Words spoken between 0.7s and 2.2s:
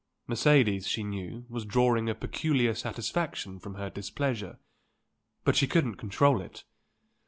she knew, was drawing a